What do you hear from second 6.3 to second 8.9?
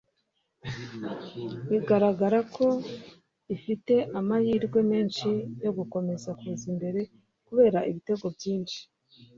kuza imbere kubera ibitego byinshi